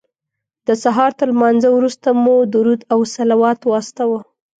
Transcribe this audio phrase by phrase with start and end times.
[0.67, 4.19] د سهار تر لمانځه وروسته مو درود او صلوات واستاوه.